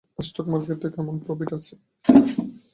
[0.19, 1.73] Stock market থেকে কেমন profit হচ্ছে?